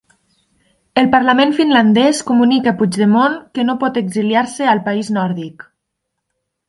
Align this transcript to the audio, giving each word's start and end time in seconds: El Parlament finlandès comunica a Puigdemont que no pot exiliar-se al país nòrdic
El 1.01 1.09
Parlament 1.15 1.51
finlandès 1.57 2.21
comunica 2.31 2.71
a 2.71 2.75
Puigdemont 2.79 3.35
que 3.59 3.67
no 3.67 3.77
pot 3.85 4.01
exiliar-se 4.03 4.67
al 4.73 4.83
país 4.89 5.13
nòrdic 5.19 5.69